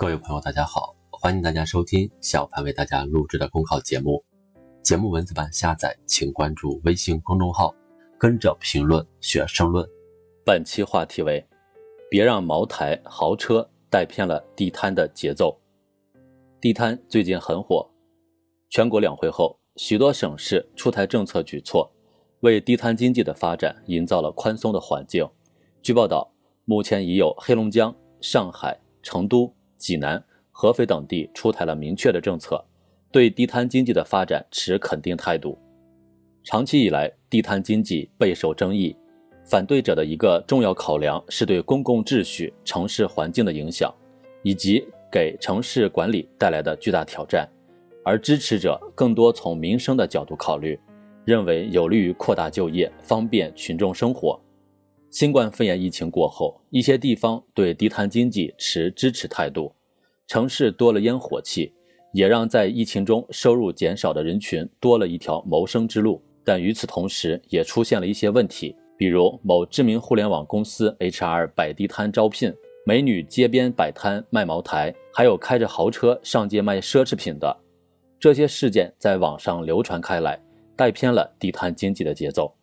[0.00, 4.24] 各位朋友，大家好，欢迎大家收听小潘为大家录制的公考节目。
[4.80, 7.74] 节目文字版下载，请关注微信公众号，
[8.18, 9.86] 跟着评论学申论。
[10.42, 11.46] 本期话题为：
[12.08, 15.54] 别让茅台豪车带偏了地摊的节奏。
[16.62, 17.86] 地摊最近很火，
[18.70, 21.92] 全国两会后，许多省市出台政策举措，
[22.40, 25.28] 为地摊经济的发展营造了宽松的环境。
[25.82, 26.32] 据报道，
[26.64, 29.54] 目前已有黑龙江、上海、成都。
[29.80, 32.62] 济南、合肥等地出台了明确的政策，
[33.10, 35.58] 对地摊经济的发展持肯定态度。
[36.44, 38.94] 长期以来，地摊经济备受争议，
[39.42, 43.92] 反对者的一个重要考量是对公共秩序、城市环境的影响，
[44.42, 47.44] 以及给城市管理带来的巨大挑战；
[48.04, 50.78] 而支持者更多从民生的角度考虑，
[51.24, 54.40] 认为有利于扩大就业，方便群众生活。
[55.10, 59.74] 新冠肺炎疫情过后，一些地方对地摊经济持支持态度，
[60.28, 61.72] 城市多了烟火气，
[62.12, 66.22] 也让在疫情中收入减少的人群多了一条谋生之路。
[66.44, 72.54] 但与此同时，也出现了一些问题，比如某知名互联网公司 HR 摆地摊招聘，
[72.86, 77.56] 美女街边摆摊卖茅台，还有开着豪车上街卖奢侈品的，
[78.20, 80.40] 这些事件在网上流传开来，
[80.76, 82.54] 带偏了地摊经济的节奏。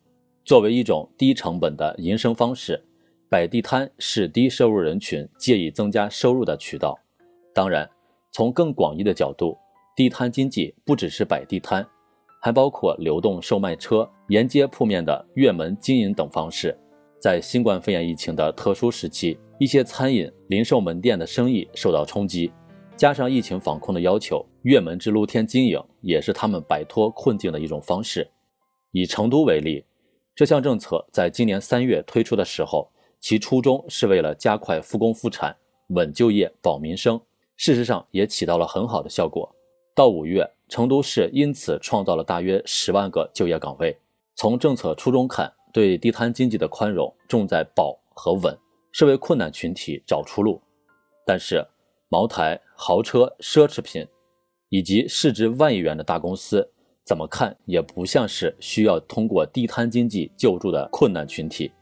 [0.48, 2.82] 作为一种低成本的营生方式，
[3.28, 6.98] 摆地摊是低收入人群借以增加收入的渠道。
[7.54, 7.86] 当然，
[8.32, 9.58] 从更广义的角度，
[9.94, 11.86] 地摊经济不只是摆地摊，
[12.40, 16.74] 还包括流动售卖车、沿街铺面的月门经营等方式。
[17.20, 22.50] 在新冠肺炎疫情的特殊时期，一些餐饮、零售门店的生意受到冲击，
[22.96, 28.26] 加上疫情防控的要求，月门至露天经营也是他们摆脱困境的一种方式。
[28.92, 29.84] 以成都为例。
[30.38, 35.52] 这项政策在今年三月推出的时候，其初衷是为了加快复工复产、
[35.88, 37.20] 稳就业、保民生。
[37.56, 39.52] 事实上，也起到了很好的效果。
[39.96, 43.98] 到五月，成都市因此创造了大约十万个就业岗位。
[44.36, 48.56] 从政策初衷看，对地摊经济的宽容重在保和稳，
[48.92, 50.62] 是为困难群体找出路。
[51.26, 51.66] 但是，
[52.08, 54.06] 茅台、豪车、奢侈品，
[54.68, 56.70] 以及市值万亿元的大公司。
[57.08, 61.72] 怎么看也不像是需要通过地摊经济救助的困难群体，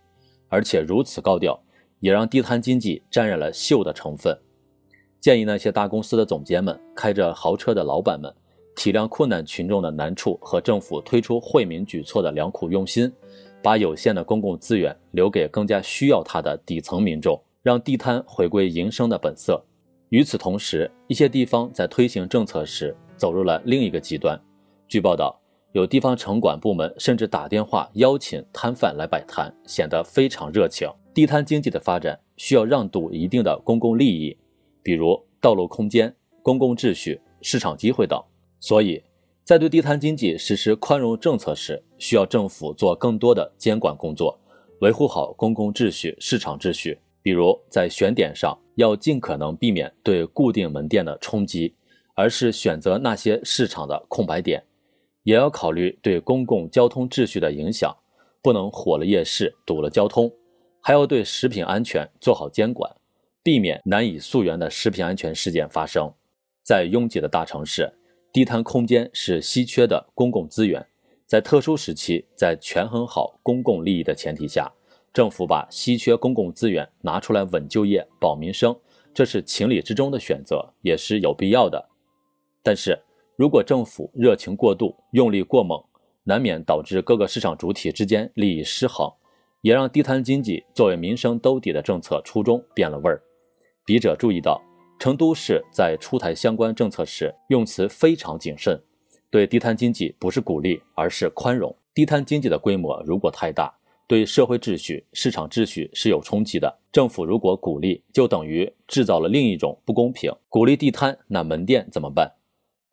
[0.48, 1.60] 而且如此高调，
[1.98, 4.38] 也让地摊经济沾染了秀的成分。
[5.18, 8.32] 建议那些大公司的总监们、开着豪车的老板们，
[8.76, 13.12] 体谅困难群众的难处和政府推出惠民举措的良苦用心，
[13.60, 19.60] 把有限的公共资源留给更加需要它的底层民众，让地摊回归营生的本色。
[20.10, 24.40] 与此同时，一些地方在推行政策时走入了另一个极端。
[24.88, 25.36] 据报道，
[25.72, 30.88] 有地方城管部门甚至打电话邀请摊贩来摆摊，显得非常热情。
[31.12, 34.36] 地摊经济的发展需要让渡一定的公共利益，
[34.84, 38.22] 比如道路空间、公共秩序、市场机会等。
[38.60, 39.02] 所以，
[39.42, 44.38] 在对地摊经济实施宽容政策时，需要政府做更多的监管工作，
[44.82, 46.96] 维护好公共秩序、市场秩序。
[47.22, 51.74] 比如，在选点上要尽可能避免对固定门店的冲击，
[52.14, 54.62] 而是选择那些市场的空白点。
[55.26, 57.92] 也要考虑对公共交通秩序的影响，
[58.40, 60.32] 不能火了夜市，堵了交通。
[60.80, 62.88] 还要对食品安全做好监管，
[63.42, 66.08] 避免难以溯源的食品安全事件发生。
[66.62, 67.92] 在拥挤的大城市，
[68.32, 70.86] 地摊空间是稀缺的公共资源。
[71.26, 74.72] 在特殊时期，在权衡好公共利益的前提下，
[75.12, 78.78] 政府把稀缺公共资源拿出来稳就业、保民生，
[79.12, 81.88] 这是情理之中的选择，也是有必要的。
[82.62, 82.96] 但是，
[83.36, 85.78] 如果政府热情过度、用力过猛，
[86.24, 89.12] 难免导致各个市场主体之间利益失衡，
[89.60, 93.22] 也让地摊经济作为民生兜底的政策初衷变了味儿。
[93.84, 94.58] 笔者注意到，
[94.98, 98.80] 成都市在出台相关政策时用词非常谨慎，
[99.30, 101.76] 对地摊经济不是鼓励，而是宽容。
[101.92, 103.70] 地摊经济的规模如果太大，
[104.08, 106.74] 对社会秩序、市场秩序是有冲击的。
[106.90, 110.32] 政府如果鼓励，就等于制造了另一种不公平。
[110.48, 112.32] 鼓励地摊，那门店怎么办？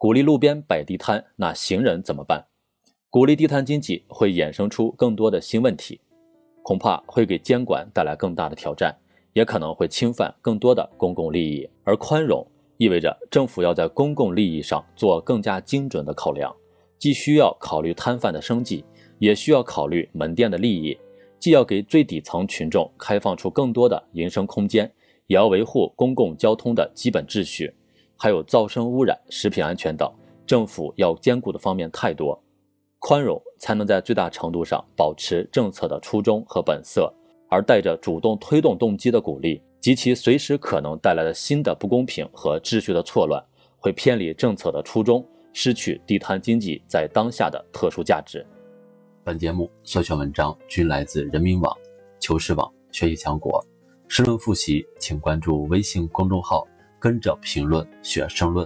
[0.04, 2.48] 鼓励路边摆地摊，那行人怎么办？
[3.10, 6.02] 鼓励地摊经济会衍生出更多的新问题，
[6.62, 8.94] 恐怕会给监管带来更大的挑战，
[9.32, 11.70] 也可能会侵犯更多的公共利益。
[11.86, 12.46] 而宽容
[12.76, 16.54] 意味着政府要在公共利益上做更加精准的考量，
[17.00, 18.84] 既需要考虑摊贩的生计，
[19.20, 20.98] 也需要考虑门店的利益，
[21.40, 24.92] 既要给最底层群众开放出更多的营生空间，
[25.28, 27.74] 也要维护公共交通的基本秩序。
[28.24, 30.10] 还有噪声污染、食品安全等，
[30.48, 32.42] 政府要兼顾的方面太多，
[33.00, 37.14] 宽容才能在最大程度上保持政策的初衷和本色，
[37.50, 43.44] 而带着主动推动动机的鼓励，及其随时可能带来的新的不公平和秩序的错乱，
[43.78, 45.22] 会偏离政策的初衷，
[45.52, 48.46] 失去地摊经济在当下的特殊价值。
[49.22, 51.78] 本节目所选文章均来自人民网、
[52.22, 53.62] 求是网、学习强国。
[54.08, 56.66] 申论复习，请关注微信公众号
[57.04, 58.66] “跟着评论学申论”。